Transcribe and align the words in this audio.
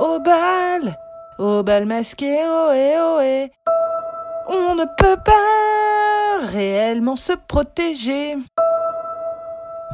au 0.00 0.18
bal, 0.18 0.98
au 1.38 1.62
bal 1.62 1.84
masqué, 1.84 2.32
ohé 2.46 2.98
ohé. 2.98 3.52
On 4.48 4.74
ne 4.74 4.84
peut 4.96 5.18
pas 5.22 6.46
réellement 6.50 7.16
se 7.16 7.34
protéger. 7.34 8.36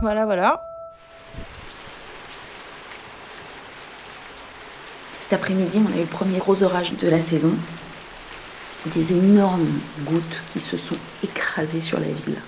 Voilà, 0.01 0.25
voilà. 0.25 0.63
Cet 5.15 5.33
après-midi, 5.33 5.83
on 5.85 5.93
a 5.93 5.97
eu 5.97 6.03
le 6.03 6.07
premier 6.07 6.39
gros 6.39 6.63
orage 6.63 6.93
de 6.93 7.09
la 7.09 7.19
saison. 7.19 7.55
Des 8.87 9.13
énormes 9.13 9.81
gouttes 10.05 10.43
qui 10.47 10.61
se 10.61 10.77
sont 10.77 10.95
écrasées 11.25 11.81
sur 11.81 11.99
la 11.99 12.07
ville. 12.07 12.41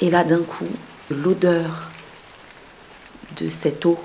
Et 0.00 0.08
là, 0.08 0.22
d'un 0.22 0.42
coup, 0.44 0.68
l'odeur 1.10 1.90
de 3.36 3.48
cette 3.48 3.84
eau 3.84 3.98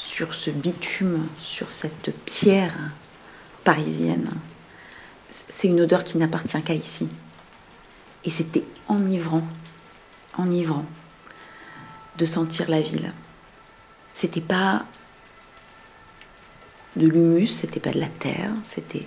sur 0.00 0.34
ce 0.34 0.50
bitume, 0.50 1.28
sur 1.42 1.70
cette 1.70 2.14
pierre 2.24 2.74
parisienne, 3.64 4.30
c'est 5.28 5.68
une 5.68 5.82
odeur 5.82 6.04
qui 6.04 6.16
n'appartient 6.16 6.60
qu'à 6.62 6.72
ici. 6.72 7.06
Et 8.24 8.30
c'était 8.30 8.64
enivrant, 8.88 9.46
enivrant 10.38 10.86
de 12.16 12.24
sentir 12.24 12.70
la 12.70 12.80
ville. 12.80 13.12
C'était 14.14 14.40
pas 14.40 14.86
de 16.96 17.06
l'humus, 17.06 17.48
c'était 17.48 17.78
pas 17.78 17.92
de 17.92 18.00
la 18.00 18.08
terre, 18.08 18.52
c'était 18.62 19.06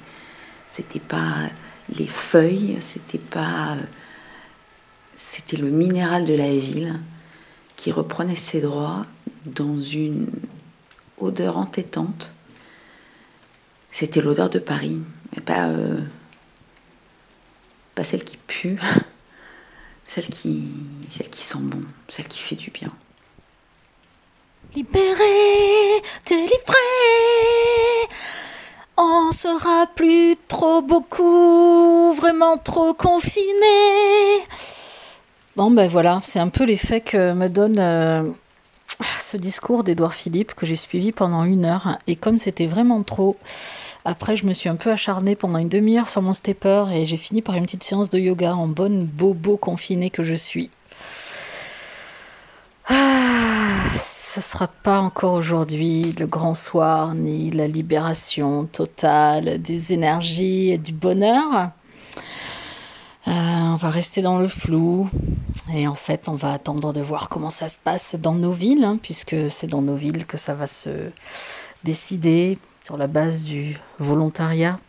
c'était 0.68 1.00
pas 1.00 1.50
les 1.98 2.08
feuilles, 2.08 2.78
c'était 2.82 3.18
pas 3.18 3.78
c'était 5.16 5.58
le 5.58 5.72
minéral 5.72 6.26
de 6.26 6.36
la 6.36 6.52
ville 6.56 7.00
qui 7.78 7.92
reprenait 7.92 8.36
ses 8.36 8.62
droits 8.62 9.08
dans 9.46 9.80
une 9.80 10.28
odeur 11.20 11.58
entêtante. 11.58 12.34
C'était 13.92 14.22
l'odeur 14.22 14.50
de 14.50 14.60
Paris, 14.60 14.98
mais 15.34 15.42
pas, 15.42 15.68
euh, 15.68 16.02
pas 17.96 18.04
celle 18.04 18.24
qui 18.24 18.38
pue, 18.38 18.80
celle 20.08 20.28
qui, 20.28 20.64
celle 21.10 21.30
qui 21.30 21.44
sent 21.44 21.60
bon, 21.62 21.82
celle 22.10 22.28
qui 22.28 22.40
fait 22.40 22.56
du 22.56 22.72
bien. 22.72 22.90
Libéré, 24.76 26.02
délivré, 26.26 26.54
on 28.98 29.32
sera 29.32 29.86
plus 29.96 30.36
trop 30.48 30.82
beaucoup, 30.82 32.14
vraiment 32.14 32.58
trop 32.58 32.96
confiné. 32.96 33.44
Bon 35.56 35.70
ben 35.70 35.88
voilà, 35.88 36.20
c'est 36.24 36.40
un 36.40 36.50
peu 36.50 36.64
l'effet 36.64 37.02
que 37.02 37.34
me 37.34 37.48
donne 37.48 37.78
euh, 37.78 38.24
ce 39.20 39.38
discours 39.38 39.84
d'Edouard 39.84 40.14
Philippe 40.14 40.54
que 40.54 40.66
j'ai 40.66 40.76
suivi 40.76 41.12
pendant 41.12 41.44
une 41.44 41.66
heure. 41.66 41.98
Et 42.08 42.16
comme 42.16 42.38
c'était 42.38 42.68
vraiment 42.68 43.04
trop, 43.04 43.38
après 44.06 44.36
je 44.36 44.46
me 44.46 44.54
suis 44.54 44.70
un 44.70 44.76
peu 44.76 44.92
acharnée 44.92 45.36
pendant 45.36 45.60
une 45.60 45.70
demi-heure 45.70 46.10
sur 46.10 46.22
mon 46.22 46.34
stepper 46.34 46.86
et 46.94 47.06
j'ai 47.06 47.18
fini 47.18 47.42
par 47.42 47.56
une 47.56 47.64
petite 47.64 47.84
séance 47.84 48.10
de 48.10 48.20
yoga 48.20 48.56
en 48.56 48.68
bonne 48.68 49.06
bobo 49.06 49.58
confinée 49.58 50.10
que 50.10 50.24
je 50.24 50.36
suis. 50.36 50.70
Ah, 52.88 53.80
ce 53.96 54.42
sera 54.42 54.68
pas 54.68 55.00
encore 55.00 55.34
aujourd'hui 55.34 56.14
le 56.20 56.28
grand 56.28 56.56
soir 56.56 57.16
ni 57.16 57.52
la 57.52 57.68
libération 57.68 58.66
totale 58.66 59.62
des 59.62 59.94
énergies 59.94 60.72
et 60.72 60.78
du 60.78 60.92
bonheur. 60.92 61.70
Euh, 63.28 63.32
on 63.32 63.78
va 63.78 63.90
rester 63.90 64.22
dans 64.22 64.38
le 64.38 64.48
flou 64.48 65.10
et 65.72 65.88
en 65.88 65.96
fait 65.96 66.28
on 66.28 66.36
va 66.36 66.54
attendre 66.54 66.94
de 66.94 67.02
voir 67.02 67.30
comment 67.30 67.50
ça 67.50 67.70
se 67.70 67.78
passe 67.80 68.16
dans 68.16 68.34
nos 68.34 68.54
villes, 68.54 68.84
hein, 68.84 68.98
puisque 69.02 69.50
c'est 69.50 69.68
dans 69.68 69.82
nos 69.82 69.96
villes 69.96 70.26
que 70.26 70.38
ça 70.38 70.54
va 70.54 70.68
se 70.68 70.90
décider 71.84 72.58
sur 72.84 72.98
la 72.98 73.08
base 73.08 73.44
du 73.44 73.78
volontariat. 74.00 74.80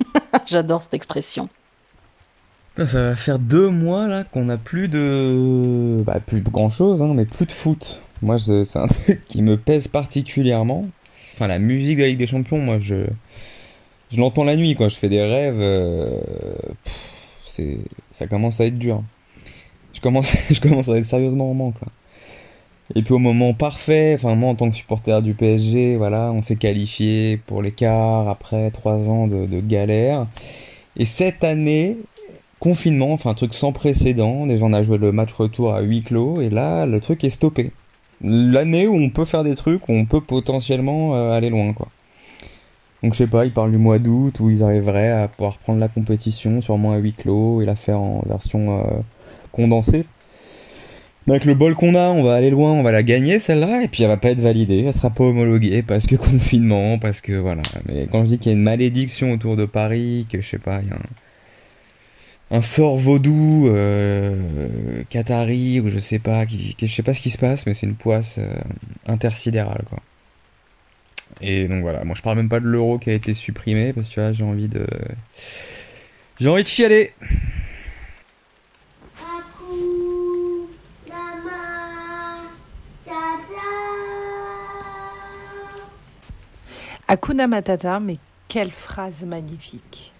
J'adore 0.46 0.82
cette 0.82 0.94
expression. 0.94 1.48
Ça 2.76 2.84
va 2.84 3.16
faire 3.16 3.38
deux 3.38 3.68
mois 3.68 4.08
là 4.08 4.24
qu'on 4.24 4.46
n'a 4.46 4.58
plus 4.58 4.88
de, 4.88 6.02
bah, 6.04 6.18
plus 6.18 6.40
de 6.40 6.50
grand 6.50 6.70
chose, 6.70 7.02
hein, 7.02 7.12
mais 7.14 7.24
plus 7.24 7.46
de 7.46 7.52
foot. 7.52 8.00
Moi, 8.20 8.38
c'est 8.38 8.76
un 8.76 8.86
truc 8.88 9.24
qui 9.28 9.42
me 9.42 9.56
pèse 9.56 9.86
particulièrement. 9.86 10.88
Enfin, 11.34 11.46
la 11.46 11.60
musique 11.60 11.98
de 11.98 12.02
la 12.02 12.08
Ligue 12.08 12.18
des 12.18 12.26
Champions, 12.26 12.58
moi, 12.58 12.78
je, 12.80 13.06
je 14.10 14.18
l'entends 14.18 14.44
la 14.44 14.56
nuit, 14.56 14.74
quoi. 14.74 14.88
Je 14.88 14.96
fais 14.96 15.08
des 15.08 15.22
rêves. 15.22 15.60
Euh, 15.60 16.20
ça 18.10 18.26
commence 18.26 18.60
à 18.60 18.66
être 18.66 18.78
dur. 18.78 19.04
Je 20.50 20.60
commence, 20.60 20.88
à 20.88 20.96
être 20.96 21.06
sérieusement 21.06 21.50
en 21.50 21.54
manque. 21.54 21.74
Et 22.94 23.02
puis 23.02 23.14
au 23.14 23.18
moment 23.18 23.54
parfait, 23.54 24.12
enfin 24.14 24.34
moi 24.34 24.50
en 24.50 24.54
tant 24.54 24.68
que 24.68 24.76
supporter 24.76 25.22
du 25.22 25.32
PSG, 25.32 25.96
voilà, 25.96 26.30
on 26.32 26.42
s'est 26.42 26.56
qualifié 26.56 27.38
pour 27.46 27.62
l'écart 27.62 28.28
après 28.28 28.70
trois 28.70 29.08
ans 29.08 29.26
de, 29.26 29.60
galère. 29.60 30.26
Et 30.96 31.06
cette 31.06 31.42
année, 31.44 31.96
confinement, 32.60 33.12
enfin 33.12 33.30
un 33.30 33.34
truc 33.34 33.54
sans 33.54 33.72
précédent. 33.72 34.46
Déjà 34.46 34.66
on 34.66 34.72
a 34.74 34.82
joué 34.82 34.98
le 34.98 35.12
match 35.12 35.32
retour 35.32 35.74
à 35.74 35.80
huis 35.80 36.02
clos 36.02 36.42
et 36.42 36.50
là 36.50 36.84
le 36.86 37.00
truc 37.00 37.24
est 37.24 37.30
stoppé. 37.30 37.72
L'année 38.22 38.86
où 38.86 38.94
on 38.94 39.10
peut 39.10 39.24
faire 39.24 39.44
des 39.44 39.56
trucs, 39.56 39.88
où 39.88 39.92
on 39.92 40.04
peut 40.04 40.20
potentiellement 40.20 41.14
euh, 41.16 41.32
aller 41.32 41.50
loin 41.50 41.72
quoi. 41.72 41.88
Donc 43.02 43.12
je 43.12 43.18
sais 43.18 43.26
pas, 43.26 43.44
ils 43.44 43.52
parlent 43.52 43.70
du 43.70 43.78
mois 43.78 43.98
d'août 43.98 44.40
où 44.40 44.50
ils 44.50 44.62
arriveraient 44.62 45.10
à 45.10 45.28
pouvoir 45.28 45.58
prendre 45.58 45.78
la 45.78 45.88
compétition 45.88 46.60
sûrement 46.60 46.92
à 46.92 46.96
huis 46.96 47.12
clos 47.12 47.60
et 47.60 47.66
la 47.66 47.76
faire 47.76 48.00
en 48.00 48.22
version 48.26 48.78
euh, 48.78 48.82
condensée. 49.54 50.04
Mais 51.26 51.34
avec 51.34 51.46
le 51.46 51.54
bol 51.54 51.74
qu'on 51.74 51.94
a, 51.94 52.08
on 52.08 52.22
va 52.22 52.34
aller 52.34 52.50
loin, 52.50 52.72
on 52.72 52.82
va 52.82 52.92
la 52.92 53.02
gagner 53.02 53.38
celle-là, 53.38 53.82
et 53.82 53.88
puis 53.88 54.02
elle 54.02 54.10
va 54.10 54.18
pas 54.18 54.30
être 54.30 54.40
validée, 54.40 54.84
elle 54.86 54.92
sera 54.92 55.08
pas 55.08 55.24
homologuée 55.24 55.82
parce 55.82 56.06
que 56.06 56.16
confinement, 56.16 56.98
parce 56.98 57.22
que 57.22 57.32
voilà. 57.32 57.62
Mais 57.86 58.06
quand 58.10 58.24
je 58.24 58.30
dis 58.30 58.38
qu'il 58.38 58.52
y 58.52 58.54
a 58.54 58.58
une 58.58 58.62
malédiction 58.62 59.32
autour 59.32 59.56
de 59.56 59.64
Paris, 59.64 60.26
que 60.30 60.42
je 60.42 60.46
sais 60.46 60.58
pas, 60.58 60.80
il 60.82 60.88
y 60.88 60.92
a 60.92 60.98
un, 62.50 62.60
sort 62.60 62.98
vaudou, 62.98 63.68
euh, 63.68 64.36
ou 65.02 65.88
je 65.88 65.98
sais 65.98 66.18
pas, 66.18 66.44
qui, 66.44 66.76
je 66.78 66.86
sais 66.86 67.02
pas 67.02 67.14
ce 67.14 67.22
qui 67.22 67.30
se 67.30 67.38
passe, 67.38 67.66
mais 67.66 67.72
c'est 67.72 67.86
une 67.86 67.94
poisse 67.94 68.36
euh, 68.38 68.54
intersidérale 69.06 69.84
quoi. 69.88 70.00
Et 71.40 71.68
donc 71.68 71.80
voilà, 71.80 72.04
moi 72.04 72.14
je 72.14 72.22
parle 72.22 72.36
même 72.36 72.48
pas 72.50 72.60
de 72.60 72.66
l'euro 72.66 72.98
qui 72.98 73.10
a 73.10 73.14
été 73.14 73.34
supprimé 73.34 73.92
parce 73.92 74.08
que 74.08 74.30
tu 74.30 74.36
j'ai 74.36 74.44
envie 74.44 74.68
de. 74.68 74.86
J'ai 76.38 76.48
envie 76.48 76.62
de 76.62 76.68
chialer. 76.68 77.12
Akuna 87.14 87.46
Matata, 87.46 88.00
mais 88.00 88.18
quelle 88.48 88.72
phrase 88.72 89.22
magnifique. 89.22 90.12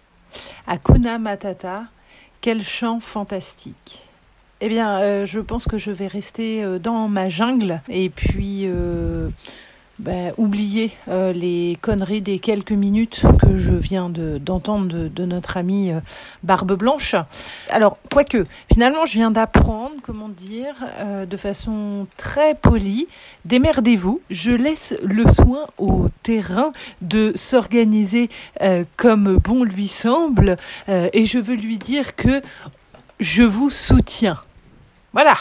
Akuna 0.68 1.18
Matata, 1.18 1.86
quel 2.40 2.62
chant 2.62 3.00
fantastique. 3.00 4.06
Eh 4.60 4.68
bien, 4.68 5.00
euh, 5.00 5.26
je 5.26 5.40
pense 5.40 5.66
que 5.66 5.76
je 5.76 5.90
vais 5.90 6.06
rester 6.06 6.62
euh, 6.62 6.78
dans 6.78 7.08
ma 7.08 7.28
jungle 7.28 7.80
et 7.88 8.10
puis 8.10 8.66
euh, 8.66 9.28
ben, 9.98 10.32
oublier 10.36 10.92
euh, 11.08 11.32
les 11.32 11.78
conneries 11.80 12.20
des 12.20 12.38
quelques 12.38 12.72
minutes 12.72 13.22
que 13.40 13.56
je 13.56 13.72
viens 13.72 14.10
d'entendre 14.10 15.08
de, 15.08 15.24
notre 15.24 15.56
amie 15.56 15.92
euh, 15.92 16.00
Barbe 16.42 16.72
Blanche. 16.72 17.14
Alors, 17.70 17.98
quoique, 18.12 18.44
finalement, 18.72 19.06
je 19.06 19.14
viens 19.14 19.30
d'apprendre, 19.30 19.94
comment 20.02 20.28
dire, 20.28 20.74
euh, 20.98 21.26
de 21.26 21.36
façon 21.36 22.08
très 22.16 22.54
polie, 22.54 23.06
démerdez-vous, 23.44 24.20
je 24.30 24.50
laisse 24.50 24.96
le 25.02 25.30
soin 25.30 25.66
au 25.78 26.08
terrain 26.22 26.72
de 27.00 27.32
s'organiser 27.36 28.28
comme 28.96 29.36
bon 29.36 29.64
lui 29.64 29.88
semble, 29.88 30.56
et 30.88 31.26
je 31.26 31.38
veux 31.38 31.54
lui 31.54 31.76
dire 31.76 32.16
que 32.16 32.42
je 33.20 33.42
vous 33.42 33.70
soutiens. 33.70 34.38
Voilà. 35.12 35.36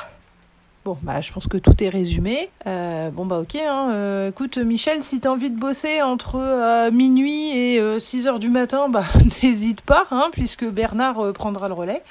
Bon, 0.86 0.98
bah, 1.02 1.22
je 1.22 1.32
pense 1.32 1.48
que 1.48 1.56
tout 1.56 1.82
est 1.82 1.88
résumé. 1.88 2.50
Euh, 2.68 3.10
bon, 3.10 3.26
bah, 3.26 3.40
ok. 3.40 3.56
Hein. 3.56 3.92
Euh, 3.94 4.30
écoute, 4.30 4.58
Michel, 4.58 5.02
si 5.02 5.22
t'as 5.22 5.30
envie 5.30 5.50
de 5.50 5.58
bosser 5.58 6.02
entre 6.02 6.36
euh, 6.36 6.92
minuit 6.92 7.52
et 7.58 8.00
6 8.00 8.28
heures 8.28 8.40
du 8.40 8.50
matin, 8.50 8.90
bah, 8.90 9.06
n'hésite 9.44 9.80
pas, 9.80 10.06
hein, 10.12 10.30
puisque 10.34 10.66
Bernard 10.66 11.32
prendra 11.32 11.70
le 11.70 11.74
relais. 11.74 12.04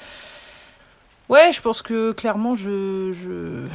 Ouais, 1.28 1.52
je 1.52 1.60
pense 1.60 1.82
que 1.82 2.12
clairement, 2.12 2.54
je, 2.54 3.12
je... 3.12 3.66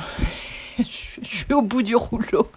je 0.84 1.28
suis 1.28 1.54
au 1.54 1.62
bout 1.62 1.84
du 1.84 1.96
rouleau. 1.96 2.50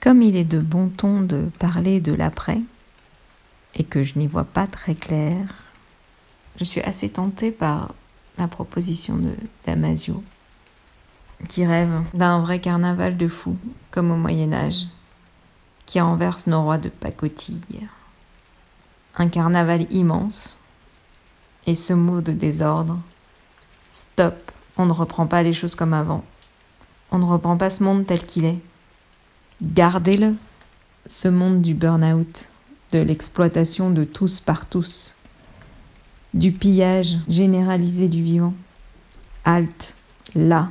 Comme 0.00 0.22
il 0.22 0.36
est 0.36 0.44
de 0.44 0.58
bon 0.58 0.88
ton 0.88 1.20
de 1.20 1.44
parler 1.60 2.00
de 2.00 2.12
l'après, 2.12 2.60
et 3.76 3.84
que 3.84 4.02
je 4.02 4.18
n'y 4.18 4.26
vois 4.26 4.44
pas 4.44 4.66
très 4.66 4.94
clair, 4.94 5.36
je 6.58 6.64
suis 6.64 6.80
assez 6.80 7.08
tentée 7.08 7.52
par 7.52 7.94
la 8.36 8.48
proposition 8.48 9.16
de 9.16 9.34
Damasio 9.64 10.24
qui 11.48 11.66
rêve 11.66 12.02
d'un 12.14 12.40
vrai 12.40 12.60
carnaval 12.60 13.16
de 13.16 13.28
fous, 13.28 13.58
comme 13.90 14.10
au 14.10 14.16
Moyen 14.16 14.52
Âge, 14.52 14.86
qui 15.84 16.00
renverse 16.00 16.46
nos 16.46 16.62
rois 16.62 16.78
de 16.78 16.88
pacotille. 16.88 17.88
Un 19.16 19.28
carnaval 19.28 19.86
immense, 19.92 20.56
et 21.66 21.74
ce 21.74 21.92
mot 21.92 22.20
de 22.20 22.32
désordre, 22.32 22.98
stop, 23.90 24.52
on 24.76 24.86
ne 24.86 24.92
reprend 24.92 25.26
pas 25.26 25.42
les 25.42 25.52
choses 25.52 25.74
comme 25.74 25.94
avant, 25.94 26.24
on 27.10 27.18
ne 27.18 27.24
reprend 27.24 27.56
pas 27.56 27.70
ce 27.70 27.82
monde 27.82 28.06
tel 28.06 28.22
qu'il 28.22 28.44
est. 28.44 28.58
Gardez-le, 29.62 30.34
ce 31.06 31.28
monde 31.28 31.62
du 31.62 31.74
burn-out, 31.74 32.50
de 32.92 32.98
l'exploitation 32.98 33.90
de 33.90 34.04
tous 34.04 34.40
par 34.40 34.66
tous, 34.66 35.16
du 36.34 36.52
pillage 36.52 37.16
généralisé 37.28 38.08
du 38.08 38.22
vivant. 38.22 38.54
Halte, 39.44 39.94
là. 40.34 40.68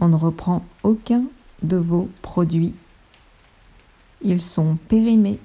On 0.00 0.08
ne 0.08 0.16
reprend 0.16 0.64
aucun 0.82 1.24
de 1.62 1.76
vos 1.76 2.08
produits. 2.22 2.74
Ils 4.22 4.40
sont 4.40 4.76
périmés 4.88 5.38